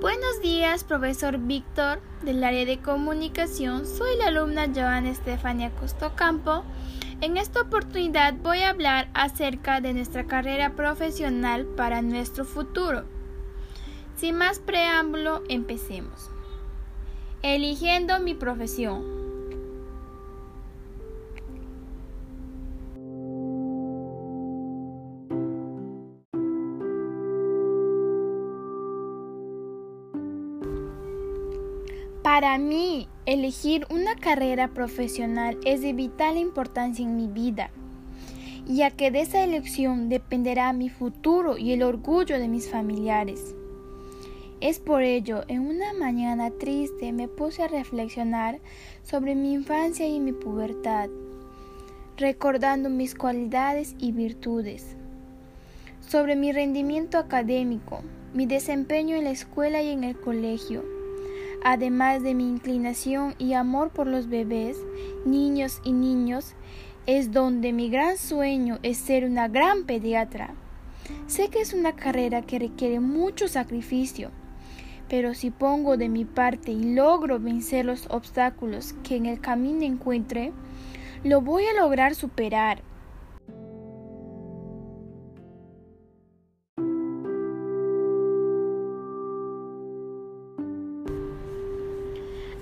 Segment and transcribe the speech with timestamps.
[0.00, 3.84] Buenos días, profesor Víctor, del área de comunicación.
[3.84, 6.62] Soy la alumna Joana Estefania Costocampo.
[7.20, 13.06] En esta oportunidad voy a hablar acerca de nuestra carrera profesional para nuestro futuro.
[14.14, 16.30] Sin más preámbulo, empecemos.
[17.42, 19.17] Eligiendo mi profesión.
[32.30, 37.70] Para mí, elegir una carrera profesional es de vital importancia en mi vida,
[38.66, 43.54] ya que de esa elección dependerá mi futuro y el orgullo de mis familiares.
[44.60, 48.60] Es por ello, en una mañana triste me puse a reflexionar
[49.04, 51.08] sobre mi infancia y mi pubertad,
[52.18, 54.98] recordando mis cualidades y virtudes,
[56.06, 58.02] sobre mi rendimiento académico,
[58.34, 60.97] mi desempeño en la escuela y en el colegio,
[61.64, 64.76] además de mi inclinación y amor por los bebés,
[65.24, 66.54] niños y niños,
[67.06, 70.54] es donde mi gran sueño es ser una gran pediatra.
[71.26, 74.30] Sé que es una carrera que requiere mucho sacrificio,
[75.08, 79.84] pero si pongo de mi parte y logro vencer los obstáculos que en el camino
[79.84, 80.52] encuentre,
[81.24, 82.82] lo voy a lograr superar.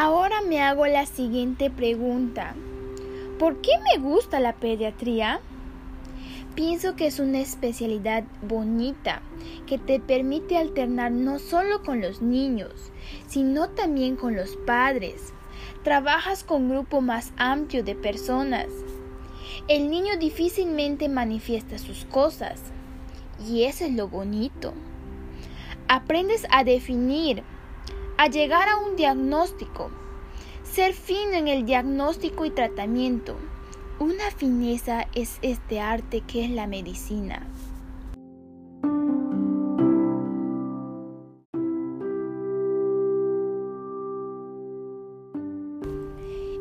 [0.00, 2.54] Ahora me hago la siguiente pregunta.
[3.36, 5.40] ¿Por qué me gusta la pediatría?
[6.54, 9.22] Pienso que es una especialidad bonita
[9.66, 12.92] que te permite alternar no solo con los niños,
[13.26, 15.32] sino también con los padres.
[15.82, 18.68] Trabajas con grupo más amplio de personas.
[19.66, 22.60] El niño difícilmente manifiesta sus cosas
[23.44, 24.74] y eso es lo bonito.
[25.88, 27.42] Aprendes a definir
[28.18, 29.92] a llegar a un diagnóstico,
[30.64, 33.36] ser fino en el diagnóstico y tratamiento.
[34.00, 37.46] Una fineza es este arte que es la medicina.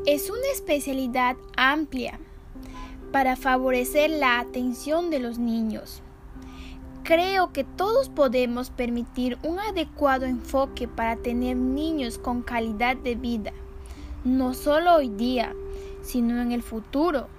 [0.06, 2.19] Es una especialidad amplia
[3.12, 6.03] para favorecer la atención de los niños.
[7.07, 13.53] Creo que todos podemos permitir un adecuado enfoque para tener niños con calidad de vida,
[14.25, 15.56] no solo hoy día,
[16.01, 17.29] sino en el futuro.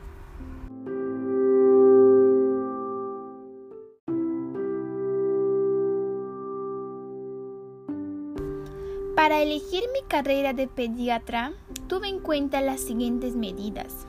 [9.14, 11.52] Para elegir mi carrera de pediatra,
[11.88, 14.06] tuve en cuenta las siguientes medidas.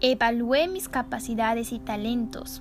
[0.00, 2.60] Evalué mis capacidades y talentos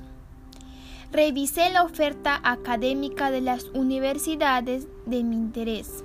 [1.12, 6.04] Revisé la oferta académica de las universidades de mi interés.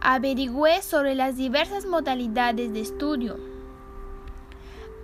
[0.00, 3.38] Averigüé sobre las diversas modalidades de estudio.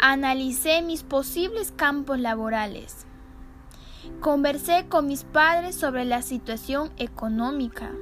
[0.01, 3.07] Analicé mis posibles campos laborales.
[4.21, 7.93] Conversé con mis padres sobre la situación económica.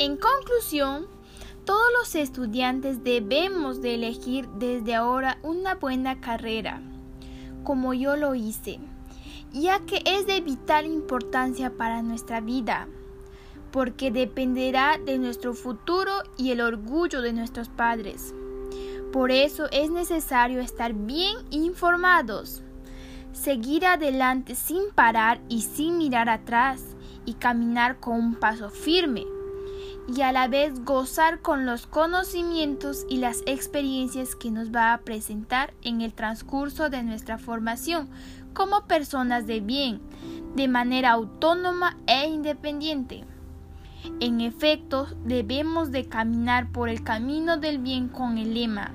[0.00, 1.06] En conclusión,
[1.64, 6.82] todos los estudiantes debemos de elegir desde ahora una buena carrera,
[7.62, 8.80] como yo lo hice,
[9.52, 12.88] ya que es de vital importancia para nuestra vida,
[13.70, 18.34] porque dependerá de nuestro futuro y el orgullo de nuestros padres.
[19.12, 22.64] Por eso es necesario estar bien informados,
[23.32, 26.82] seguir adelante sin parar y sin mirar atrás
[27.24, 29.24] y caminar con un paso firme
[30.06, 34.98] y a la vez gozar con los conocimientos y las experiencias que nos va a
[34.98, 38.08] presentar en el transcurso de nuestra formación
[38.52, 40.00] como personas de bien,
[40.54, 43.24] de manera autónoma e independiente.
[44.20, 48.92] En efecto, debemos de caminar por el camino del bien con el lema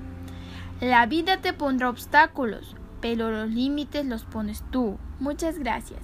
[0.80, 4.98] La vida te pondrá obstáculos, pero los límites los pones tú.
[5.18, 6.00] Muchas gracias.